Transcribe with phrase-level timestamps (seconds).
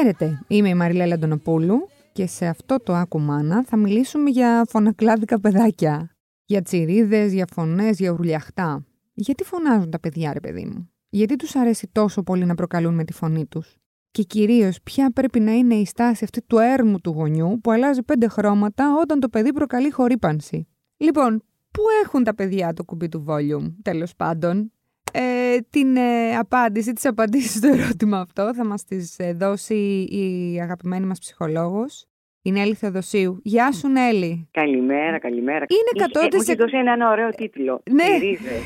[0.00, 6.16] Χαίρετε, είμαι η Μαριλέλα Αντωνοπούλου και σε αυτό το Άκουμάνα θα μιλήσουμε για φωνακλάδικα παιδάκια.
[6.44, 8.84] Για τσιρίδες, για φωνές, για ουρλιαχτά.
[9.12, 13.04] Γιατί φωνάζουν τα παιδιά, ρε παιδί μου; Γιατί τους αρέσει τόσο πολύ να προκαλούν με
[13.04, 13.76] τη φωνή τους;
[14.10, 18.02] Και κυρίως ποια πρέπει να είναι η στάση αυτή του έρμου του γονιού που αλλάζει
[18.02, 23.24] πέντε χρώματα όταν το παιδί προκαλεί χορύπανση; Λοιπόν, πού έχουν τα παιδιά το κουμπί του
[23.28, 24.72] volume, τέλος πάντων;
[25.12, 30.58] Ε, την ε, απάντηση, τις απαντήσεις στο ερώτημα αυτό θα μας τις ε, δώσει η
[30.60, 32.04] αγαπημένη μας ψυχολόγος,
[32.42, 33.40] η Νέλη Θεοδοσίου.
[33.42, 34.48] Γεια σου Νέλη.
[34.50, 35.64] Καλημέρα, καλημέρα.
[35.68, 36.48] Είναι κατώτες...
[36.48, 37.82] Έχει δώσει ένα ωραίο τίτλο.
[37.90, 38.02] Ναι.
[38.04, 38.62] Τσιρίδες.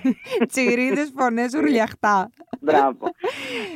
[0.52, 2.30] Τσιρίδες, φωνές, ουρλιαχτά.
[2.60, 3.06] Μπράβο.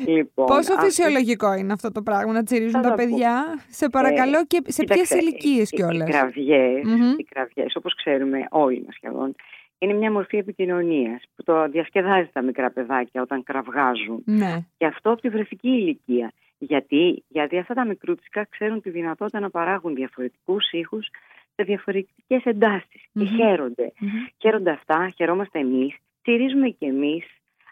[0.06, 3.04] Λοιπόν, Πόσο αυτή- φυσιολογικό είναι αυτό το πράγμα να τσιρίζουν Θα τα τα πω.
[3.04, 3.44] παιδιά.
[3.68, 6.08] Σε παρακαλώ και σε ποιες Κοίταξε, ηλικίες οι- κιόλας.
[6.08, 7.14] Οι κραυγές, Μμμ.
[7.18, 9.34] οι κραυγές, όπως ξέρουμε όλοι μας σχεδόν,
[9.82, 14.22] είναι μια μορφή επικοινωνίας που το διασκεδάζει τα μικρά παιδάκια όταν κραυγάζουν.
[14.24, 14.64] Ναι.
[14.76, 16.32] Και αυτό από τη βρεφική ηλικία.
[16.58, 21.08] Γιατί, γιατί αυτά τα μικρούτσικα ξέρουν τη δυνατότητα να παράγουν διαφορετικούς ήχους
[21.54, 23.24] σε διαφορετικές εντάσεις Μμμ.
[23.24, 23.92] και χαίρονται.
[23.98, 24.10] Μμμ.
[24.38, 27.24] Χαίρονται αυτά, χαιρόμαστε εμείς, τσιρίζουμε και εμείς,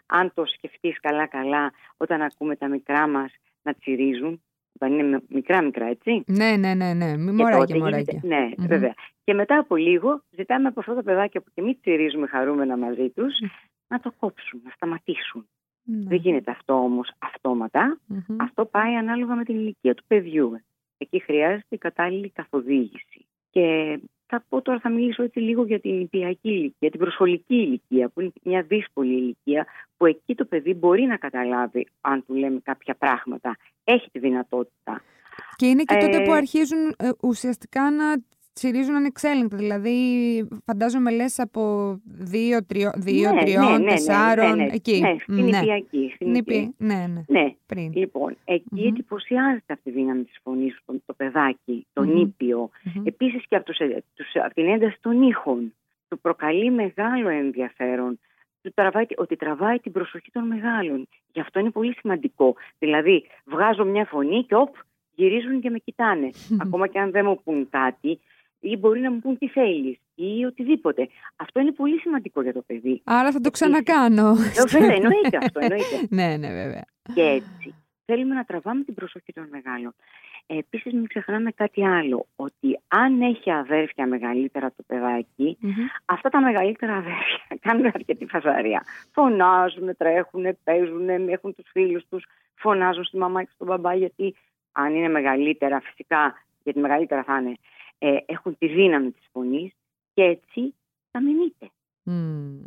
[0.05, 4.41] αν το σκεφτείς καλά-καλά, όταν ακούμε τα μικρά μας να τσιρίζουν,
[4.73, 6.23] όταν είναι μικρά-μικρά, έτσι.
[6.27, 7.17] Ναι, ναι, ναι, ναι.
[7.17, 7.99] Μη Και μωράκια, τότε μωράκια.
[8.19, 8.67] γίνεται- Ναι, Μμμ.
[8.67, 8.93] βέβαια.
[9.23, 13.09] Και μετά από λίγο ζητάμε από αυτά τα παιδάκια που και εμείς τσιρίζουμε χαρούμενα μαζί
[13.09, 13.33] τους,
[13.87, 15.47] να το κόψουν, να σταματήσουν.
[15.83, 16.03] Ναι.
[16.07, 17.99] Δεν γίνεται αυτό όμως αυτόματα.
[18.07, 18.35] Μμμ.
[18.41, 20.61] Αυτό πάει ανάλογα με την ηλικία του παιδιού.
[20.97, 23.25] Εκεί χρειάζεται η κατάλληλη καθοδήγηση.
[23.49, 23.99] Και
[24.31, 28.21] θα πω τώρα, θα μιλήσω έτσι λίγο για την νηπιακή ηλικία, την προσχολική ηλικία, που
[28.21, 29.65] είναι μια δύσκολη ηλικία,
[29.97, 33.57] που εκεί το παιδί μπορεί να καταλάβει αν του λέμε κάποια πράγματα.
[33.83, 35.01] Έχει τη δυνατότητα.
[35.55, 38.05] Και είναι και τότε Ε, που αρχίζουν ε, ουσιαστικά να
[38.61, 39.57] τσιρίζουν ανεξέλεγκτα.
[39.57, 39.95] Δηλαδή,
[40.65, 41.61] φαντάζομαι λες από
[42.05, 44.69] δύο, τριώ, δύο Ναι, τριών, ναι, ναι, ναι, τεσσάρων, ναι, ναι.
[44.73, 44.99] εκεί.
[44.99, 45.41] Ναι, στην ναι.
[45.59, 46.11] νηπιακή.
[46.15, 46.73] Στην Νηπι- νηπιακή.
[46.77, 47.91] ναι, ναι, Ναι, πριν.
[47.95, 48.87] λοιπόν, εκεί Μμμ.
[48.87, 52.13] εντυπωσιάζεται αυτή η δύναμη της φωνής, το, το παιδάκι, το Μμμ.
[52.13, 52.69] νήπιο.
[52.95, 53.03] Μμμ.
[53.05, 55.73] Επίσης και από, τους, ε, τους, από την ένταση των ήχων.
[56.07, 58.19] Του προκαλεί μεγάλο ενδιαφέρον.
[58.61, 61.07] Του τραβάει, ότι τραβάει την προσοχή των μεγάλων.
[61.33, 62.55] Γι' αυτό είναι πολύ σημαντικό.
[62.79, 64.75] Δηλαδή, βγάζω μια φωνή και οπ,
[65.15, 66.29] γυρίζουν και με κοιτάνε.
[66.61, 68.19] Ακόμα και αν δεν μου πούν κάτι,
[68.61, 71.07] ή μπορεί να μου πούν τι θέλεις ή οτιδήποτε.
[71.35, 73.01] Αυτό είναι πολύ σημαντικό για το παιδί.
[73.03, 74.29] Άρα θα το ξανακάνω.
[74.29, 76.07] Ε, Βέβαια, εννοείται αυτό, εννοείται.
[76.17, 76.83] ναι, ναι, βέβαια.
[77.13, 79.93] Και έτσι θέλουμε να τραβάμε την προσοχή των μεγάλων.
[80.45, 85.73] Ε, Επίσης μην ξεχνάμε κάτι άλλο, ότι αν έχει αδέρφια μεγαλύτερα το παιδάκι, Μμμ.
[86.05, 88.83] αυτά τα μεγαλύτερα αδέρφια κάνουν αρκετή φασαρία.
[89.11, 94.35] Φωνάζουν, τρέχουν, παίζουν, έχουν τους φίλους τους, φωνάζουν στη μαμά και στον μπαμπά, γιατί
[94.71, 96.33] αν είναι μεγαλύτερα φυσικά,
[96.63, 97.55] γιατί μεγαλύτερα θα είναι,
[98.03, 99.71] ε, έχουν τη δύναμη της φωνής
[100.13, 100.73] και έτσι
[101.11, 101.69] θα μηνύτε.
[102.03, 102.59] Μμμ.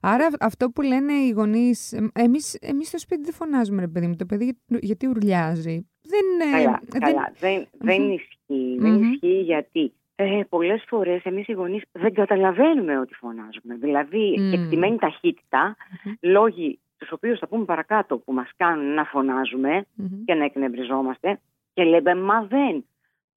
[0.00, 3.88] Άρα αυ- αυτό που λένε οι γονείς, εμ, εμείς, εμείς στο σπίτι δεν φωνάζουμε ρε
[3.88, 5.88] παιδί μου, το παιδί για- γιατί ουρλιάζει.
[6.02, 7.32] Δεν, ε, Καλά, δεν- καλά.
[7.38, 8.10] Δεν, δεν Μμμ.
[8.10, 8.76] ισχύει.
[8.78, 9.12] Δεν Μμμ.
[9.12, 13.74] ισχύει γιατί ε, πολλές φορές εμείς οι γονείς δεν καταλαβαίνουμε ότι φωνάζουμε.
[13.74, 14.52] Δηλαδή, Μμ.
[14.52, 16.12] εκτιμένη ταχύτητα, Μμμ.
[16.20, 20.24] λόγοι τους οποίους θα πούμε παρακάτω που μας κάνουν να φωνάζουμε Μμμ.
[20.24, 21.40] και να εκνευριζόμαστε
[21.74, 22.84] και λέμε μα δεν.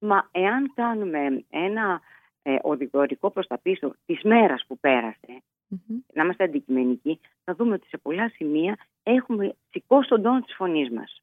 [0.00, 2.00] Μα εάν κάνουμε ένα
[2.42, 5.98] ε, οδηγορικό προς τα πίσω της μέρας που πέρασε, Μμμ.
[6.14, 10.90] να είμαστε αντικειμενικοί, θα δούμε ότι σε πολλά σημεία έχουμε σηκώσει τον τόνο της φωνής
[10.90, 11.20] μας.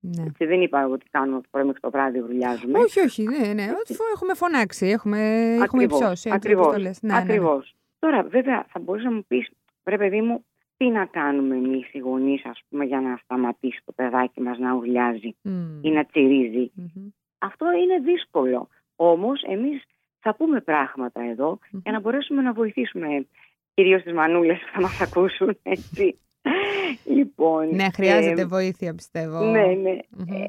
[0.00, 0.22] Ναι.
[0.22, 2.78] Έτσι, δεν είπα εγώ τι κάνουμε από το πρωί μέχρι το βράδυ, γουρλιάζουμε.
[2.78, 3.66] Όχι, όχι, ναι, ναι.
[3.80, 5.18] Ότι φο- έχουμε φωνάξει, έχουμε,
[5.52, 6.10] έχουμε Ακριβώς, υψώσει.
[6.12, 7.02] έτσι, ακριβώς, όπως το λες.
[7.02, 7.24] Ναι, ναι, ναι.
[7.24, 7.74] Ακριβώς.
[7.98, 9.48] Τώρα, βέβαια, θα μπορούσα να μου πεις,
[9.84, 10.44] ρε παιδί μου,
[10.76, 14.72] τι να κάνουμε εμείς οι γονείς, ας πούμε, για να σταματήσει το παιδάκι μας να
[14.74, 15.78] ουρλιάζει Μμμ.
[15.82, 16.70] ή να τσιρίζει.
[16.74, 17.08] Μμμ.
[17.38, 18.68] Αυτό είναι δύσκολο.
[18.96, 19.84] Όμως, εμείς
[20.20, 21.80] θα πούμε πράγματα εδώ Μμμ.
[21.82, 23.26] για να μπορέσουμε να βοηθήσουμε
[23.74, 26.18] κυρίως τις μανούλες που θα μας ακούσουν, έτσι.
[27.16, 29.44] λοιπόν, Ναι, χρειάζεται ε, βοήθεια, πιστεύω.
[29.44, 29.98] ναι, ναι.
[30.10, 30.32] Μμμ.
[30.32, 30.46] Ε,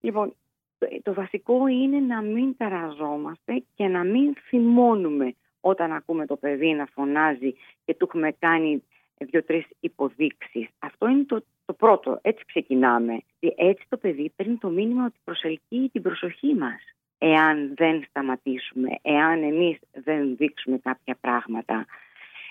[0.00, 0.34] λοιπόν,
[0.78, 6.72] το, το βασικό είναι να μην ταραζόμαστε και να μην θυμώνουμε όταν ακούμε το παιδί
[6.72, 7.54] να φωνάζει
[7.84, 8.82] και του έχουμε κάνει
[9.18, 10.68] δύο-τρεις υποδείξεις.
[10.78, 12.18] Αυτό είναι το, το πρώτο.
[12.22, 13.20] Έτσι ξεκινάμε.
[13.40, 16.80] Ε, Έτσι το παιδί παίρνει το μήνυμα ότι προσελκύει την προσοχή μας.
[17.18, 21.86] Εάν δεν σταματήσουμε, εάν εμείς δεν δείξουμε κάποια πράγματα.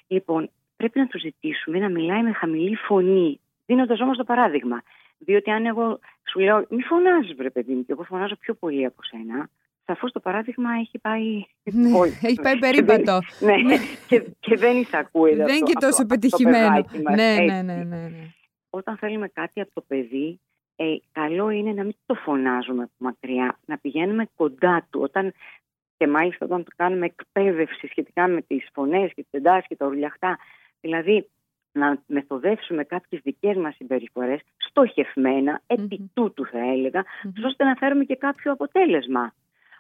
[0.08, 4.82] Λοιπόν, πρέπει να του ζητήσουμε να μιλάει με χαμηλή φωνή, δίνοντας όμως το παράδειγμα.
[5.18, 6.00] Διότι αν εγώ
[6.30, 9.50] σου λέω, μη φωνάζεις βρε παιδί μου, και εγώ φωνάζω πιο πολύ από σένα,
[9.86, 11.44] σαφώς το παράδειγμα έχει πάει...
[11.64, 12.12] Ναι, πολύ.
[12.22, 13.20] έχει πάει Και περίπατο.
[13.40, 13.76] δεν- Ναι,
[14.08, 15.36] και, και δεν εισακούει.
[15.36, 16.86] Δεν είναι και τόσο πετυχημένο.
[17.16, 18.28] Ναι, ναι, ναι, ναι, ναι.
[18.70, 20.40] Όταν θέλουμε κάτι από το παιδί,
[20.76, 25.02] ε, καλό είναι να μην το φωνάζουμε από μακριά, να πηγαίνουμε κοντά του.
[25.02, 25.34] Όταν,
[25.98, 29.86] και μάλιστα όταν το κάνουμε εκπαίδευση σχετικά με τις φωνές και τις εντάσεις και τα
[29.86, 30.38] ουρλιαχτά,
[30.82, 31.28] δηλαδή
[31.72, 37.04] να μεθοδεύσουμε κάποιες δικές μας συμπεριφορές στοχευμένα, επί τούτου θα έλεγα,
[37.46, 39.34] ώστε να φέρουμε και κάποιο αποτέλεσμα.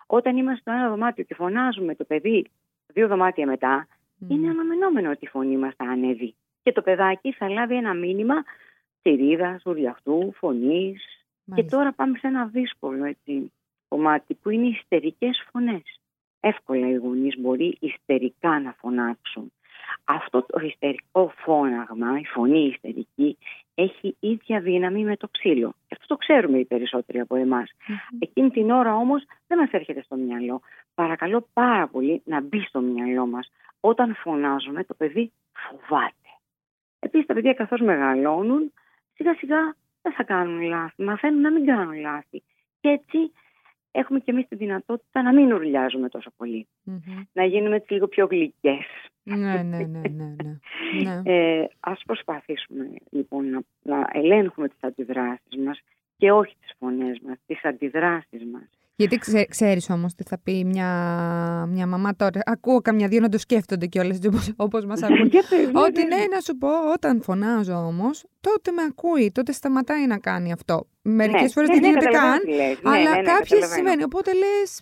[0.08, 2.48] Όταν είμαστε στο ένα δωμάτιο και φωνάζουμε το παιδί
[2.88, 3.88] δύο δωμάτια μετά,
[4.28, 6.36] είναι αναμενόμενο ότι η φωνή μας θα ανέβει.
[6.64, 8.44] Και το παιδάκι θα λάβει ένα μήνυμα
[9.02, 11.26] θηρίδα, ουριαχτού, φωνής.
[11.56, 13.52] Και τώρα πάμε σε ένα δύσκολο έτσι,
[13.88, 16.00] κομμάτι που είναι οι ιστερικές φωνές.
[16.40, 19.52] Εύκολα οι γονείς μπορεί ιστερικά να φωνάξουν.
[20.04, 23.38] Αυτό το ιστερικό φώναγμα, η φωνή ιστερική,
[23.75, 25.74] έχει ίδια δύναμη με το ξύλο.
[25.88, 27.72] Και αυτό το ξέρουμε οι περισσότεροι από εμάς.
[28.20, 30.62] Εκείνη την ώρα όμως δεν μας έρχεται στο μυαλό.
[30.94, 33.52] Παρακαλώ πάρα πολύ να μπει στο μυαλό μας.
[33.80, 36.16] Όταν φωνάζουμε το παιδί φοβάται.
[37.00, 38.72] Επίσης τα παιδιά καθώς μεγαλώνουν
[39.14, 41.04] σιγά σιγά δεν θα κάνουν λάθη.
[41.04, 42.44] Μαθαίνουν να μην κάνουν λάθη.
[42.80, 43.31] Και έτσι
[43.92, 46.31] έχουμε και εμείς τη δυνατότητα να μην ουρλιάζουμε τόσο
[47.34, 48.86] Να γίνουμε έτσι λίγο πιο γλυκές.
[49.24, 50.02] Ναι, ναι, ναι, ναι.
[50.10, 50.36] ναι.
[51.04, 51.22] ναι.
[51.24, 55.80] Ε, ας προσπαθήσουμε λοιπόν να, να ελέγχουμε τις αντιδράσεις μας
[56.18, 58.70] και όχι τις φωνές μας, τις αντιδράσεις μας.
[58.96, 60.90] Γιατί ξέ, ξέρεις όμως τι θα πει μια,
[61.70, 62.42] μια μαμά τώρα.
[62.46, 64.20] Ακούω καμιά δύο να το σκέφτονται κιόλας
[64.56, 65.31] όπως μας ακούν.
[65.74, 70.52] Ότι ναι, να σου πω, όταν φωνάζω όμως, τότε με ακούει, τότε σταματάει να κάνει
[70.52, 70.88] αυτό.
[71.02, 74.04] Μερικές ναι, φορές ναι, δεν ναι, γίνεται καν, ναι, αλλά ναι, ναι, κάποιες σημαίνει.
[74.04, 74.81] Οπότε λες,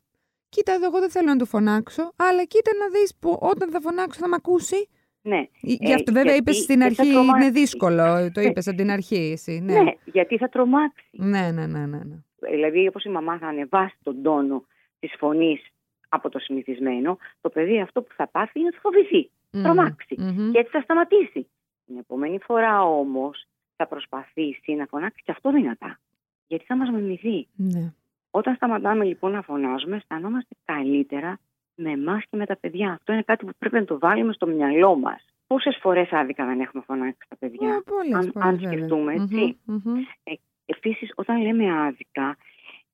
[0.53, 3.79] κοίτα εδώ εγώ δεν θέλω να του φωνάξω, αλλά κοίτα να δεις που όταν θα
[3.81, 4.89] φωνάξω θα με ακούσει.
[5.21, 5.41] Ναι.
[5.61, 8.31] Γι' αυτό ε, βέβαια είπες στην αρχή είναι δύσκολο.
[8.33, 9.59] Το είπες από την αρχή εσύ.
[9.59, 9.81] Ναι.
[9.81, 11.09] ναι, γιατί θα τρομάξει.
[11.11, 12.01] Ναι, ναι, ναι, ναι.
[12.03, 12.17] ναι.
[12.49, 14.65] Δηλαδή, όπως η μαμά θα ανεβάσει τον τόνο
[14.99, 15.61] της φωνής
[16.09, 19.63] από το συνηθισμένο, το παιδί αυτό που θα πάθει είναι ότι θα φοβηθεί, mm-hmm.
[19.63, 20.15] τρομάξει.
[20.19, 20.49] Mm-hmm.
[20.51, 21.47] Και έτσι θα σταματήσει.
[21.85, 23.45] Την επόμενη φορά όμως
[23.75, 25.99] θα προσπαθήσει να φωνάξει και αυτό δυνατά.
[26.47, 27.47] Γιατί θα μας μιμηθεί.
[27.55, 27.93] Ναι.
[28.31, 31.39] Όταν σταματάμε λοιπόν να φωνάζουμε, αισθανόμαστε καλύτερα
[31.75, 32.91] με εμάς και με τα παιδιά.
[32.91, 35.25] Αυτό είναι κάτι που πρέπει να το βάλουμε στο μυαλό μας.
[35.47, 39.57] Πόσες φορές άδικα δεν έχουμε φωνάξει τα παιδιά, oh, πολλές, αν, πολλές, αν σκεφτούμε, έτσι.
[39.67, 40.33] Mm-hmm, ε,
[40.65, 42.37] Επίσης, όταν λέμε άδικα,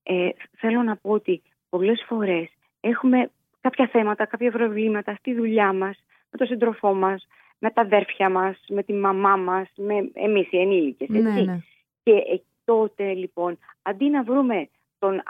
[0.03, 2.49] ε, θέλω να πω ότι πολλές φορές
[2.79, 3.31] έχουμε
[3.61, 7.27] κάποια θέματα, κάποια προβλήματα στη δουλειά μας, με τον σύντροφό μας,
[7.59, 11.09] με τα αδέρφια μας, με τη μαμά μας, με εμείς οι ενήλικες.
[11.09, 11.59] Ναι, ναι.
[12.03, 14.69] Και ε, τότε λοιπόν, αντί να βρούμε
[14.99, 15.21] τον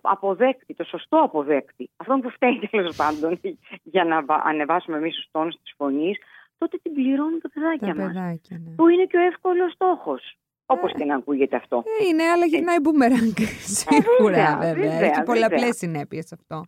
[0.00, 3.40] αποδέκτη, το σωστό αποδέκτη, αυτόν που φταίει τέλος πάντων
[3.82, 6.18] για να ανεβάσουμε εμείς τους τόνους της φωνής,
[6.58, 8.14] τότε την πληρώνουν τα παιδάκια μας.
[8.14, 8.74] Ναι.
[8.76, 10.36] Που είναι και ο εύκολος στόχος.
[10.66, 11.82] Όπως ε, και να ακούγεται αυτό.
[12.00, 13.38] Ε, είναι, αλλά γυρνάει μπούμεραγκ.
[13.80, 14.92] Σίγουρα, βέβαια.
[14.92, 16.64] Έχει πολλαπλές συνέπειες αυτό.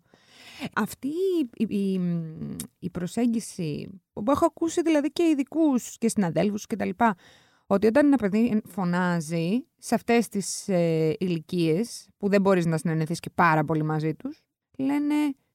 [0.74, 1.08] Αυτή
[1.56, 2.00] η, η,
[2.78, 6.88] η, προσέγγιση που έχω ακούσει δηλαδή και ειδικούς και συναδέλφους κτλ.
[7.66, 13.14] Ότι όταν ένα παιδί φωνάζει σε αυτές τις ε, ηλικίες που δεν μπορείς να συνενεθεί
[13.14, 14.42] και πάρα πολύ μαζί τους,
[14.78, 15.14] λένε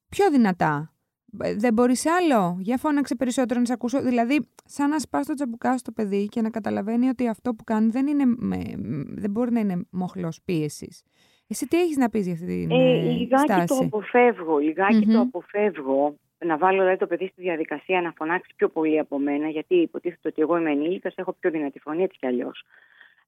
[0.10, 0.94] πιο δυνατά.
[1.40, 2.58] Ε, δεν μπορείς άλλο.
[2.60, 4.02] Για φώναξε περισσότερο να σε ακούσω.
[4.02, 7.90] Δηλαδή, σαν να σπάς το τζαμπουκά στο παιδί και να καταλαβαίνει ότι αυτό που κάνει
[7.90, 8.62] δεν, είναι με,
[9.08, 11.04] δεν μπορεί να είναι μοχλός πίεσης.
[11.48, 14.58] Εσύ τι έχεις να πεις για αυτή την ε, ε λιγάκι το αποφεύγω.
[14.58, 16.16] Λιγάκι το αποφεύγω.
[16.46, 20.28] Να βάλω δηλαδή, το παιδί στη διαδικασία να φωνάξει πιο πολύ από μένα, γιατί υποτίθεται
[20.28, 22.66] ότι εγώ είμαι ενήλικας, έχω πιο δυνατή φωνή έτσι κι αλλιώς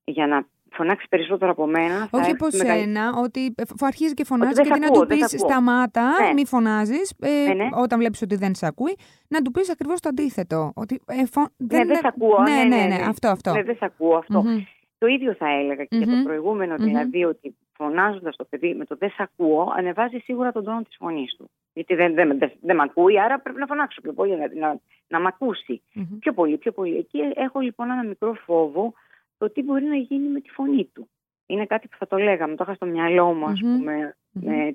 [0.03, 2.07] για να φωνάξει περισσότερο από μένα.
[2.11, 6.33] Όχι από σένα, ότι αρχίζεις και φωνάζεις και αντί να του πεις σταμάτα, ναι.
[6.33, 7.69] μη φωνάζεις, ε, ναι, ναι.
[7.75, 8.95] όταν βλέπεις ότι δεν σε ακούει,
[9.27, 10.71] να του πεις ακριβώς το αντίθετο.
[10.75, 11.45] Ότι, ε, φω...
[11.57, 12.41] δεν, ναι, δεν σε ακούω.
[12.41, 13.27] Ναι, ναι, ναι, αυτό.
[13.27, 13.53] αυτό.
[13.53, 14.43] Ναι, δεν σε ακούω αυτό.
[14.45, 14.63] Mm-hmm.
[14.97, 16.03] Το ίδιο θα έλεγα και mm-hmm.
[16.03, 16.79] για το προηγούμενο, mm-hmm.
[16.79, 20.95] δηλαδή ότι φωνάζοντας το παιδί με το δεν σε ακούω, ανεβάζει σίγουρα τον τόνο της
[20.99, 21.49] φωνής του.
[21.73, 24.79] Γιατί δεν, δεν, δεν, δεν με ακούει, άρα πρέπει να φωνάξω πιο πολύ, να, να,
[25.07, 25.81] να μ' ακούσει.
[25.95, 26.17] Mm-hmm.
[26.19, 26.97] Πιο πολύ, πιο πολύ.
[26.97, 28.93] Εκεί έχω λοιπόν ένα μικρό φόβο
[29.37, 31.09] το τι μπορεί να γίνει με τη φωνή του.
[31.45, 34.15] Είναι κάτι που θα το λέγαμε, το είχα στο μυαλό μου, ας πουμε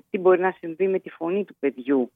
[0.09, 2.11] τι μπορεί να συμβεί με τη φωνή του παιδιού,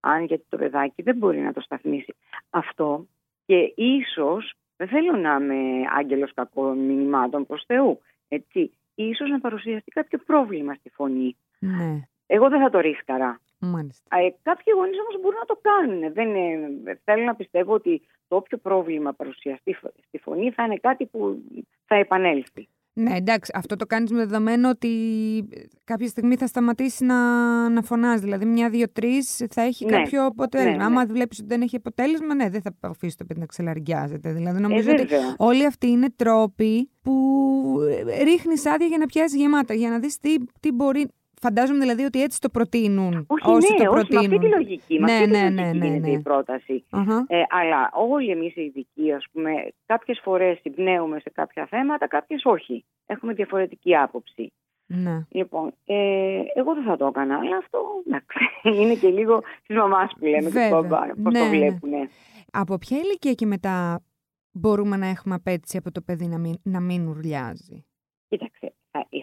[0.00, 2.14] αν γιατί το παιδάκι δεν μπορεί να το σταθμίσει.
[2.50, 3.06] Αυτό
[3.46, 9.90] και ίσως, δεν θέλω να είμαι άγγελος κακών μηνυμάτων προς Θεού, έτσι, ίσως να παρουσιαστεί
[9.90, 11.36] κάποιο πρόβλημα στη φωνή.
[11.58, 12.00] Ναι.
[12.26, 13.40] Εγώ δεν θα το ρίσκαρα.
[13.64, 14.16] Μάλιστα.
[14.16, 16.12] Ε, κάποιοι γονείς όμως μπορούν να το κάνουν.
[16.12, 16.28] Δεν
[17.04, 19.76] θέλω να πιστεύω ότι το όποιο πρόβλημα παρουσιαστεί
[20.06, 21.42] στη φωνή θα είναι κάτι που
[21.84, 22.68] θα επανέλθει.
[22.94, 24.88] Ναι, εντάξει, αυτό το κάνεις με δεδομένο ότι
[25.84, 27.18] κάποια στιγμή θα σταματήσει να,
[27.68, 28.22] να φωνάζει.
[28.22, 29.90] Δηλαδή, μια, δύο, τρεις θα έχει ναι.
[29.90, 30.76] κάποιο αποτέλεσμα.
[30.76, 31.12] Ναι, Άμα ναι.
[31.12, 34.32] βλέπεις ότι δεν έχει αποτέλεσμα, ναι, δεν θα αφήσεις το παιδί να ξελαργιάζεται.
[34.32, 37.78] Δηλαδή, νομίζω ε, ότι όλοι αυτοί είναι τρόποι που
[38.22, 41.08] ρίχνεις άδεια για να πιάσεις γεμάτα, για να δεις τι, τι μπορεί
[41.44, 43.26] Φαντάζομαι δηλαδή ότι έτσι το προτείνουν.
[43.28, 44.24] Όχι, όσοι ναι, το προτείνουν.
[44.24, 44.98] Όχι, με αυτή τη λογική.
[44.98, 46.84] Με ναι, αυτή ναι, ναι, ναι, ναι, η πρόταση.
[47.26, 49.50] Ε, αλλά όλοι εμείς οι ειδικοί, ας πούμε,
[49.86, 52.84] κάποιες φορές συμπνέουμε σε κάποια θέματα, κάποιες όχι.
[53.06, 54.52] Έχουμε διαφορετική άποψη.
[54.86, 55.26] Ναι.
[55.28, 58.38] Λοιπόν, ε, εγώ δεν θα το έκανα, αλλά αυτό εντάξει,
[58.82, 60.50] είναι και λίγο της μαμάς που λέμε,
[61.22, 61.92] πώς ναι, το βλέπουν.
[62.52, 64.02] Από ποια ηλικία και μετά
[64.52, 67.84] μπορούμε να έχουμε απέτηση από το παιδί να μην, να μην ουρλιάζει;
[68.28, 68.74] Κοίταξε,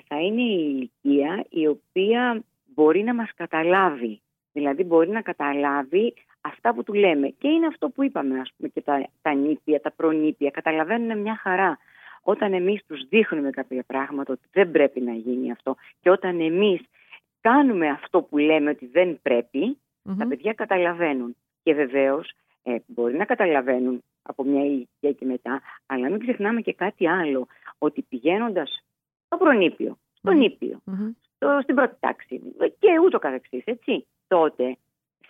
[0.09, 4.21] θα, θα είναι η ηλικία η οποία μπορεί να μας καταλάβει.
[4.51, 7.27] Δηλαδή μπορεί να καταλάβει αυτά που του λέμε.
[7.27, 10.49] Και είναι αυτό που είπαμε, ας πούμε, και τα, τα νήπια, τα προνήπια.
[10.49, 11.77] Καταλαβαίνουν μια χαρά.
[12.21, 16.81] Όταν εμείς τους δείχνουμε κάποια πράγματα ότι δεν πρέπει να γίνει αυτό και όταν εμείς
[17.41, 19.77] κάνουμε αυτό που λέμε ότι δεν πρεπει
[20.17, 21.35] τα παιδιά καταλαβαίνουν.
[21.63, 22.31] Και βεβαίως
[22.63, 27.47] ε, μπορεί να καταλαβαίνουν από μια ηλικία και μετά, αλλά μην ξεχνάμε και κάτι άλλο,
[27.77, 28.83] ότι πηγαίνοντας
[29.29, 30.81] στο προνήπιο, στο νηπιο
[31.35, 32.41] στο, στην πρώτη τάξη.
[32.79, 34.77] Και ούτω καθεξής, έτσι, τότε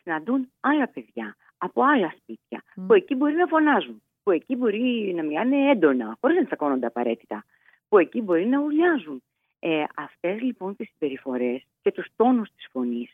[0.01, 5.23] συναντούν άλλα παιδιά από άλλα σπίτια, που εκεί μπορεί να φωνάζουν, που εκεί μπορεί να
[5.23, 7.45] μιλάνε έντονα, χωρίς να τσακώνονται απαραίτητα,
[7.89, 9.23] που εκεί μπορεί να ουλιάζουν.
[9.59, 13.09] Ε, αυτές λοιπόν τις συμπεριφορές και τους τόνους της φωνής,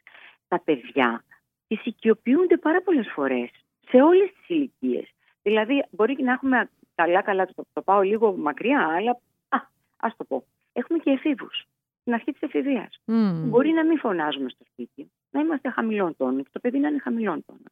[0.48, 1.24] τα παιδιά
[1.68, 3.50] τις οικειοποιούνται πάρα πολλές φορές
[3.88, 5.14] σε όλες τις ηλικίες.
[5.42, 9.12] Δηλαδή, μπορεί και να έχουμε καλά, καλά, το, το πάω λίγο μακριά, αλλά
[9.50, 9.58] α,
[9.98, 10.44] ας το πω.
[10.78, 11.66] Έχουμε και εφήβους.
[12.02, 13.00] Στην αρχή της εφηβείας.
[13.50, 17.00] Μπορεί να μην φωνάζουμε στο σπίτι, να είμαστε χαμηλών τόνων και το παιδί να είναι
[17.00, 17.72] χαμηλών τόνων.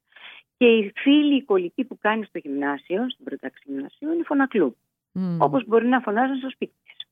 [0.57, 4.77] Και η φίλη, η κολλητή που κάνει στο γυμνάσιο, στην πρωτάξη γυμνασίου, είναι φωνακλού.
[5.13, 5.37] Mm.
[5.39, 7.07] Όπως μπορεί να φωνάζουν στο σπίτι της.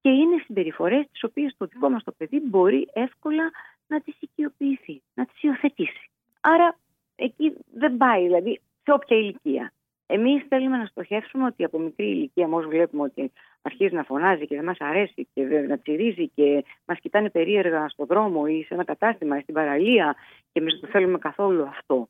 [0.00, 3.50] Και είναι συμπεριφορές τις οποίες το δικό μας το παιδί μπορεί εύκολα
[3.86, 6.10] να τις οικειοποιηθεί, να τις υιοθετήσει.
[6.40, 6.78] Άρα
[7.16, 9.72] εκεί δεν πάει, δηλαδή σε όποια ηλικία.
[10.16, 13.32] Εμείς θέλουμε να στοχεύσουμε ότι από μικρή ηλικία, μόλις βλέπουμε ότι
[13.62, 18.06] αρχίζει να φωνάζει και δεν μας αρέσει και να τσιρίζει και μας κοιτάνε περίεργα στον
[18.06, 20.16] δρόμο ή σε ένα κατάστημα ή στην παραλία
[20.52, 22.08] και εμείς δεν το θέλουμε καθόλου αυτό.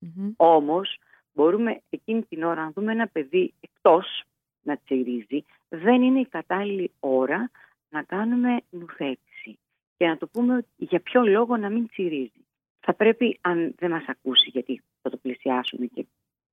[0.00, 0.32] Mm-hmm.
[0.36, 0.98] Όμως
[1.32, 4.24] μπορούμε εκείνη την ώρα να δούμε ένα παιδί εκτός
[4.62, 7.50] να τσιρίζει, δεν είναι η κατάλληλη ώρα
[7.88, 9.58] να κάνουμε νουθέτηση
[9.96, 12.44] και να το πούμε για ποιο λόγο να μην τσιρίζει.
[12.80, 16.06] Θα πρέπει, αν δεν μας ακούσει, γιατί θα το πλησιάσουμε και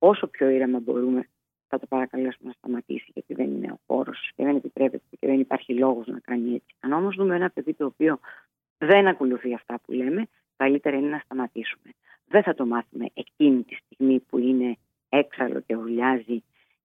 [0.04, 1.28] όσο πιο ήρεμα μπορούμε
[1.68, 5.40] θα το παρακαλέσουμε να σταματήσει γιατί δεν είναι ο χώρος και δεν επιτρέπεται και δεν
[5.40, 6.74] υπάρχει λόγος να κάνει έτσι.
[6.80, 8.18] Αν όμως δούμε ένα παιδί το οποίο
[8.78, 11.90] δεν ακολουθεί αυτά που λέμε, καλύτερα είναι να σταματήσουμε.
[12.26, 14.76] Δεν θα το μάθουμε εκείνη τη στιγμή που είναι
[15.08, 16.42] έξαλλο και ουλιάζει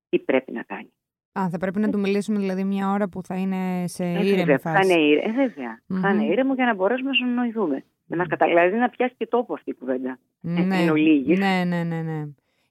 [0.09, 0.91] τι πρέπει να κάνει.
[1.39, 4.57] Α, θα πρέπει να του μιλήσουμε δηλαδή μια ώρα που θα είναι σε ε, ήρεμη
[4.57, 4.87] φάση.
[4.87, 5.79] Θα είναι, ήρε, ε, βέβαια.
[5.79, 5.99] Mm-hmm.
[6.01, 7.83] Θα είναι ήρεμο για να μπορέσουμε να συνοηθούμε.
[8.05, 10.19] Δεν μας καταλάβει να πιάσει και τόπο αυτή η κουβέντα.
[10.39, 12.27] Ναι, ε, ναι, ναι, ναι, ναι.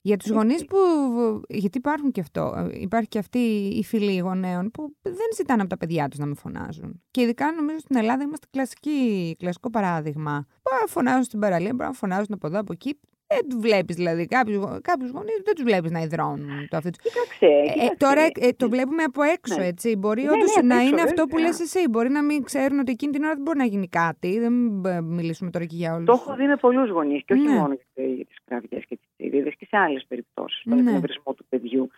[0.06, 0.76] Για τους γονείς που,
[1.48, 3.38] γιατί υπάρχουν και αυτό, υπάρχει και αυτή
[3.78, 7.02] η φυλή γονέων που δεν ζητάνε από τα παιδιά τους να με φωνάζουν.
[7.10, 10.46] Και ειδικά νομίζω στην Ελλάδα είμαστε κλασική, κλασικό παράδειγμα.
[10.86, 13.00] Φωνάζουν στην παραλία, μπορεί να φωνάζουν από εδώ, από εκεί.
[13.28, 14.26] Δεν τους βλέπεις δηλαδή.
[14.26, 16.90] Κάποιους γονείς δεν τους βλέπεις να υδρώνουν το αυτό.
[16.90, 17.46] Κοίταξε,
[17.84, 19.66] ε, τώρα ε, το βλέπουμε από έξω, ναι.
[19.66, 19.96] έτσι.
[19.96, 21.88] Μπορεί ναι, όντως ναι, να είναι αυτό που λες εσύ.
[21.88, 24.38] Μπορεί να μην ξέρουν ότι εκείνη την ώρα δεν μπορεί να γίνει κάτι.
[24.38, 24.52] Δεν
[25.02, 26.06] μιλήσουμε τώρα και για όλους.
[26.06, 27.54] Το έχω δει με πολλούς γονείς και όχι ναι.
[27.54, 30.60] μόνο για τις κραυγές και τις θηρίδε και σε άλλες περιπτώσεις.
[30.60, 30.90] Στον ναι.
[30.90, 31.90] εκνευρισμό του παιδιού.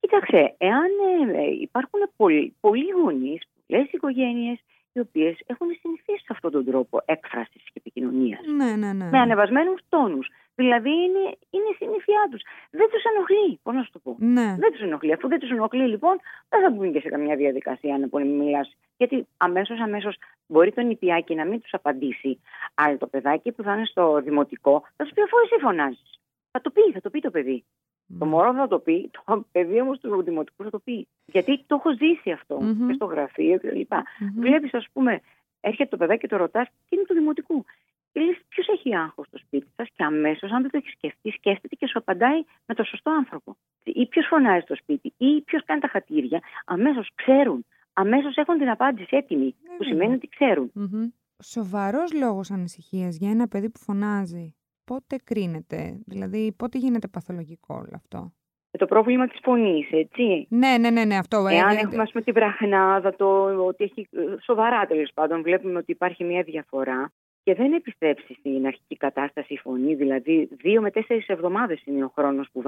[0.00, 0.90] Κοίταξε, εάν
[1.34, 4.58] ε, υπάρχουν πολλοί, πολλοί γονείς, πολλέ οικογένειες
[4.94, 8.40] οι οποίες έχουν συνηθίσει σε αυτόν τον τρόπο έκφρασης και επικοινωνίας.
[8.46, 9.08] Ναι, ναι, ναι.
[9.10, 10.28] Με ανεβασμένους τόνους.
[10.54, 12.42] Δηλαδή είναι, είναι η συνήθειά τους.
[12.70, 13.60] Δεν τους ενοχλεί.
[13.62, 14.16] Πώς να σου το πω.
[14.18, 14.56] Ναι.
[14.58, 15.12] Δεν τους ενοχλεί.
[15.12, 16.16] Αφού δεν τους ενοχλεί, λοιπόν,
[16.48, 18.76] δεν θα μπουν και σε καμιά διαδικασία να μπορεί να μιλάς.
[18.96, 22.40] Γιατί αμέσως, αμέσως μπορεί το νηπιάκι να μην τους απαντήσει.
[22.74, 26.20] Αλλά το παιδάκι που θα είναι στο δημοτικό θα σου πει αφού εσύ φωνάζεις.
[26.50, 27.64] Θα το πει, θα το πει το παιδί.
[28.14, 28.18] Mm.
[28.18, 31.08] Το μωρό θα το πει, το παιδί όμω του δημοτικούς θα το πει.
[31.26, 32.86] Γιατί το έχω ζήσει αυτό mm-hmm.
[32.86, 33.92] και στο γραφείο κλπ.
[33.92, 34.32] Mm-hmm.
[34.36, 35.20] Βλέπεις, ας πούμε,
[35.60, 37.64] έρχεται το παιδάκι και το ρωτάς και είναι του δημοτικού.
[38.12, 41.30] Και λες, ποιος έχει άγχος στο σπίτι σας, και αμέσως, αν δεν το έχεις σκεφτεί,
[41.30, 43.56] σκέφτεται και σου απαντάει με το σωστό άνθρωπο.
[43.82, 46.40] Ή ποιος φωνάζει στο σπίτι, ή ποιος κάνει τα χατήρια.
[46.64, 47.64] Αμέσως ξέρουν.
[47.92, 50.72] Αμέσως έχουν την απάντηση έτοιμη, που ναι, σημαίνει ότι ξέρουν.
[50.74, 51.12] Mm-hmm.
[51.42, 54.54] Σοβαρός λόγος ανησυχίας για ένα παιδί που φωνάζει.
[54.84, 58.32] Πότε κρίνεται, δηλαδή πότε γίνεται παθολογικό όλο αυτό;
[58.70, 60.46] Ε, το πρόβλημα της φωνής, έτσι.
[60.48, 61.46] Ναι, ναι, ναι, ναι αυτό.
[61.46, 64.08] Ε, Εάν έχουμε, ας πούμε, τη βραχνάδα, το ότι έχει
[64.44, 67.12] σοβαρά τέλος πάντων, βλέπουμε ότι υπάρχει μια διαφορά
[67.42, 72.12] και δεν επιστρέψει στην αρχική κατάσταση η φωνή, δηλαδή δύο με τέσσερις εβδομάδες είναι ο
[72.14, 72.62] χρόνος που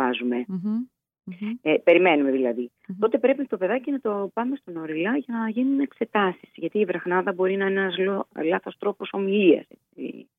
[1.26, 2.70] βαζουμε Ε, περιμένουμε δηλαδή.
[2.98, 6.50] Τότε πρέπει το παιδάκι να το πάμε στον οριλά για να γίνουν εξετάσεις.
[6.54, 7.96] Γιατί η βραχνάδα μπορεί να είναι ένας
[8.44, 9.66] λάθος τρόπος ομιλίας.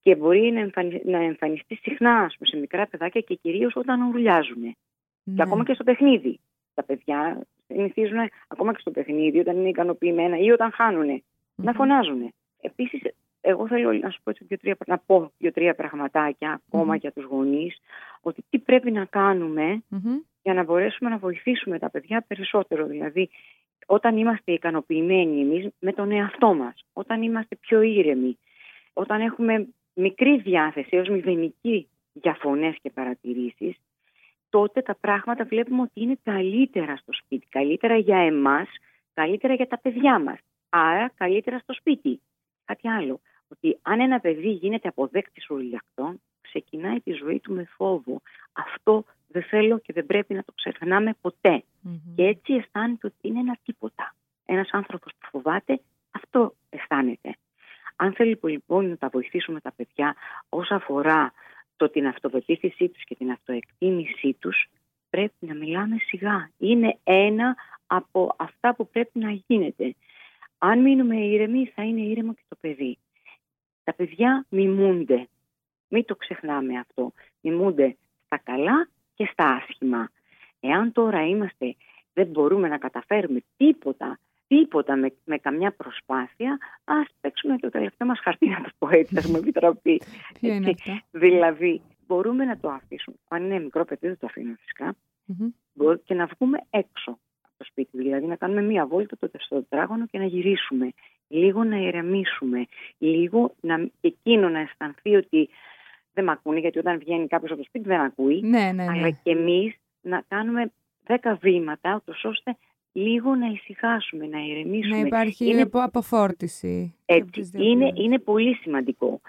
[0.01, 4.61] Και μπορεί να, να εμφανιστεί συχνά πούμε, σε μικρά παιδάκια και κυρίως όταν ουρλιάζουν.
[4.61, 4.75] Και
[5.23, 5.43] ναι.
[5.43, 6.39] ακόμα και στο παιχνίδι.
[6.73, 8.17] Τα παιδιά συνηθίζουν
[8.47, 11.23] ακόμα και στο παιχνίδι όταν είναι ικανοποιημένα ή όταν χανουν
[11.55, 12.33] να φωνάζουν.
[12.61, 13.01] Επίσης
[13.41, 17.77] εγώ θέλω να σου πω δύο-τρία, να πω δύο-τρία πραγματάκια ακόμα για τους γονείς,
[18.21, 19.83] ότι τι πρέπει να κανουμε
[20.47, 22.85] για να μπορέσουμε να βοηθήσουμε τα παιδιά περισσότερο.
[22.85, 23.29] Δηλαδή,
[23.85, 28.37] όταν είμαστε ικανοποιημένοι εμείς με τον εαυτό μας, όταν είμαστε πιο ήρεμοι,
[28.93, 33.75] όταν έχουμε μικρή διάθεση έως μηδενική για φωνές και παρατηρήσεις,
[34.49, 37.47] τότε τα πράγματα βλέπουμε ότι είναι καλύτερα στο σπίτι.
[37.49, 38.67] Καλύτερα για εμάς,
[39.13, 40.39] καλύτερα για τα παιδιά μας.
[40.69, 42.21] Άρα καλύτερα στο σπίτι.
[42.65, 43.19] Κάτι άλλο.
[43.47, 48.21] Ότι αν ένα παιδί γίνεται αποδέκτης ουρλιακτών, ξεκινάει τη ζωή του με φόβο.
[48.53, 51.13] Αυτό δεν θέλω και δεν πρέπει να το ξεχνάμε
[52.15, 54.15] Και έτσι αισθάνεται ότι είναι ένας τίποτα.
[54.45, 55.81] Ένας άνθρωπος που φοβάται,
[56.11, 57.35] αυτό αισθάνεται.
[57.95, 60.15] Αν θέλει λοιπόν να τα βοηθήσουμε τα παιδιά
[60.49, 61.33] όσο αφορά
[61.75, 64.69] το την αυτοπεποίθησή τους και την αυτοεκτίμησή τους,
[65.09, 66.49] πρέπει να μιλάμε σιγά.
[66.57, 67.55] Είναι ένα
[67.87, 69.95] από αυτά που πρέπει να γίνεται.
[70.57, 72.97] Αν μείνουμε ήρεμοι, θα είναι ήρεμο και το παιδί.
[73.83, 75.27] Τα παιδιά μιμούνται.
[75.87, 77.13] Μην το ξεχνάμε αυτό.
[77.41, 80.09] Μιμούνται στα καλά και στα άσχημα.
[80.59, 81.75] Εάν τώρα είμαστε,
[82.13, 88.19] δεν μπορούμε να καταφέρουμε τίποτα, τίποτα με, με καμιά προσπάθεια, ας παίξουμε το τελευταίο μας
[88.19, 90.01] χαρτί, να το πω έτσι, ας μου επιτραπεί.
[91.11, 93.17] δηλαδή, μπορούμε να το αφήσουμε.
[93.27, 94.57] Αν είναι μικρό παιδί, δεν το αφήνουμε
[96.03, 97.97] Και να βγούμε έξω από το σπίτι.
[97.97, 100.93] Δηλαδή, να κάνουμε μία βόλτα το τετράγωνο και να γυρίσουμε.
[101.27, 102.65] Λίγο να ηρεμήσουμε.
[102.97, 105.49] Λίγο να, εκείνο να αισθανθεί ότι
[106.17, 108.41] δεν με ακούνε, γιατί όταν βγαίνει κάποιος από το σπίτι δεν ακούει.
[108.43, 108.85] Ναι, ναι, ναι.
[108.89, 110.71] Αλλά και εμείς να κάνουμε
[111.05, 112.57] δέκα βήματα, ώστε
[112.91, 114.99] λίγο να ησυχάσουμε, να ηρεμήσουμε.
[114.99, 115.69] Να υπάρχει είναι...
[115.71, 116.95] αποφόρτιση.
[117.05, 119.21] Έτσι, είναι, είναι πολύ σημαντικό.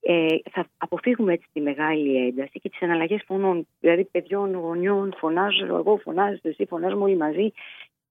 [0.00, 3.66] Ε, θα αποφύγουμε έτσι τη μεγάλη ένταση και τις αναλλαγές φωνών.
[3.80, 7.52] Δηλαδή παιδιών, γονιών, φωνάζω εγώ, φωνάζω εσύ, φωνάζουμε όλοι μαζί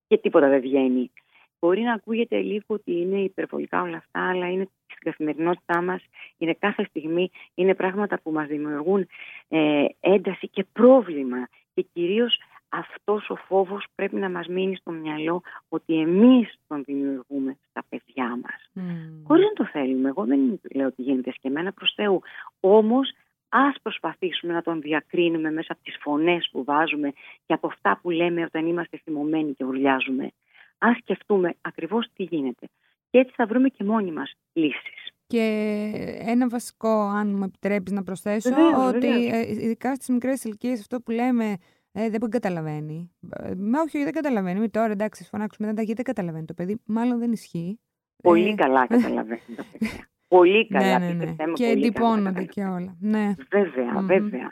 [0.08, 1.12] και τίποτα δεν βγαίνει.
[1.60, 6.02] Μπορεί να ακούγεται λίγο ότι είναι υπερβολικά όλα αυτά, αλλά είναι στην καθημερινότητά μας,
[6.38, 9.08] είναι κάθε στιγμή, είναι πράγματα που μας δημιουργούν
[9.48, 11.48] ε, ένταση και πρόβλημα.
[11.74, 12.40] Και κυρίως
[12.70, 18.28] αυτός ο φόβος πρέπει να μας μείνει στο μυαλό ότι εμείς τον δημιουργούμε στα παιδιά
[18.28, 18.72] μας.
[18.76, 18.82] Mm.
[19.28, 20.10] Χωρίς να το θέλουμε.
[20.10, 22.22] Εγώ δεν λέω ότι γίνεται σκεμμένα προς Θεού.
[22.60, 23.12] Όμως
[23.50, 27.12] ας προσπαθήσουμε να τον διακρίνουμε μέσα από τις φωνές που βάζουμε
[27.46, 30.32] και από αυτά που λέμε όταν είμαστε θυμωμένοι και ουρλιάζουμε.
[30.80, 32.68] Ας σκεφτούμε ακριβώς τι γίνεται.
[33.10, 35.12] Και έτσι θα βρούμε και μόνοι μας λύσεις.
[35.28, 35.92] Και
[36.26, 38.50] ένα βασικό, αν μου επιτρέπεις να προσθέσω,
[38.88, 41.58] ότι ε, ειδικά στις μικρές ηλικίες αυτό που λέμε
[41.92, 43.12] ε, δεν καταλαβαίνει.
[43.58, 44.60] Μα όχι, δεν καταλαβαίνει.
[44.60, 46.82] Με τώρα εντάξει, φωνάξουμε μετά, γιατί δεν καταλαβαίνει το παιδί.
[46.86, 47.80] Μάλλον δεν ισχύει.
[48.24, 48.56] Πολύ ε...
[48.56, 50.04] καλά καταλαβαίνει το παιδί.
[50.28, 51.54] Πολύ ναι, καλά, ναι, ναι, ναι.
[51.54, 52.98] Και εντυπώνονται και όλα.
[53.00, 53.34] Ναι.
[53.50, 54.52] Βέβαια, βέβαια.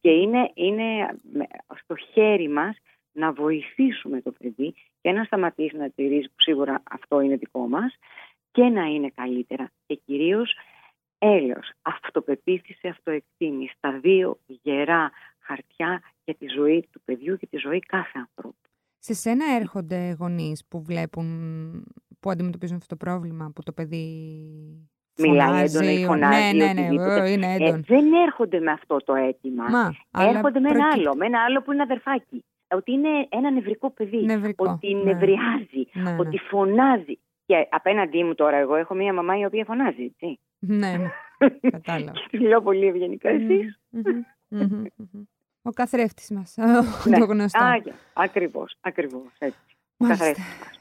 [0.00, 0.84] Και είναι, είναι
[1.82, 2.76] στο χέρι μας
[3.18, 7.96] να βοηθήσουμε το παιδί και να σταματήσει να τηρήσει, που σίγουρα αυτό είναι δικό μας,
[8.50, 9.70] και να είναι καλύτερα.
[9.86, 10.54] Και κυρίως
[11.18, 17.78] έλεος, αυτοπεποίθηση, αυτοεκτίμηση, τα δύο γερά χαρτιά για τη ζωή του παιδιού και τη ζωή
[17.78, 18.68] κάθε ανθρώπου.
[18.98, 21.26] Σε σένα έρχονται γονείς που βλέπουν,
[22.20, 24.06] που αντιμετωπίζουν αυτό το πρόβλημα, που το παιδί
[25.18, 26.56] Μιλάει έντονα ή φωνάζει.
[26.56, 29.64] Ναι, ναι, ναι, είναι ε, δεν έρχονται με αυτό το αίτημα.
[29.64, 32.44] Μα, έρχονται με ένα άλλο, με ένα άλλο που είναι αδερφάκι.
[32.70, 34.24] Ότι είναι ένα νευρικό παιδί.
[34.24, 35.02] Νευρικό, ότι ναι.
[35.02, 36.48] νευριάζει, ναι, ότι ναι.
[36.48, 37.18] φωνάζει.
[37.46, 40.38] Και απέναντί μου τώρα εγώ έχω μία μαμά η οποία φωνάζει, έτσι.
[40.58, 41.10] Ναι, ναι.
[41.70, 42.12] Κατάλαβα.
[42.30, 43.80] και λέω πολύ ευγενικά εσείς.
[45.62, 46.56] Ο καθρέφτης μας,
[47.04, 47.18] ναι.
[47.18, 47.64] το γνωστό.
[48.12, 49.60] ακριβώς, ακριβώς, έτσι.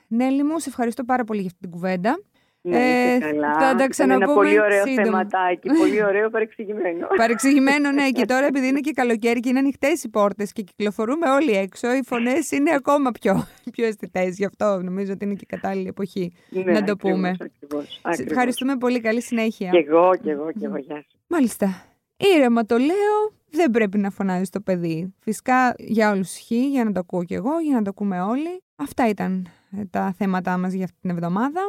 [0.08, 2.19] Νέλη μου, σε ευχαριστώ πάρα πολύ για αυτή την κουβέντα.
[2.61, 3.53] Ναι, ε, καλά.
[3.59, 5.03] Θα τα ξαναπούμε Είναι ένα πολύ ωραίο σύντομα.
[5.03, 7.07] θεματάκι, πολύ ωραίο παρεξηγημένο.
[7.21, 8.09] παρεξηγημένο, ναι.
[8.09, 11.93] Και τώρα επειδή είναι και καλοκαίρι και είναι ανοιχτές οι πόρτες και κυκλοφορούμε όλοι έξω,
[11.93, 14.37] οι φωνές είναι ακόμα πιο, πιο αισθητές.
[14.37, 17.35] Γι' αυτό νομίζω ότι είναι και κατάλληλη εποχή ναι, να το πούμε.
[17.39, 18.99] Ακριβώς, Ευχαριστούμε πολύ.
[18.99, 19.69] Καλή συνέχεια.
[19.69, 20.77] Και εγώ, και εγώ, και εγώ.
[20.77, 21.85] Γεια Μάλιστα.
[22.17, 25.13] Ήρεμα το λέω, δεν πρέπει να φωνάζει το παιδί.
[25.19, 28.63] Φυσικά για όλους ισχύει, για να το ακούω κι εγώ, για να το ακούμε όλοι.
[28.75, 29.47] Αυτά ήταν
[29.89, 31.61] τα θέματά μας για αυτή την εβδομάδα.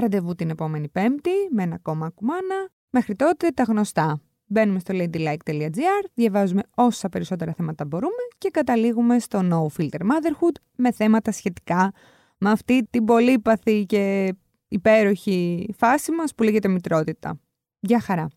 [0.00, 2.68] Ραντεβού την επόμενη Πέμπτη με ένα ακόμα κουμάνα.
[2.90, 4.20] Μέχρι τότε τα γνωστά.
[4.46, 10.92] Μπαίνουμε στο ladylike.gr, διαβάζουμε όσα περισσότερα θέματα μπορούμε και καταλήγουμε στο No Filter Motherhood με
[10.92, 11.92] θέματα σχετικά
[12.38, 14.34] με αυτή την πολύπαθη και
[14.68, 17.40] υπέροχη φάση μας που λέγεται μητρότητα.
[17.80, 18.28] Γεια χαρά!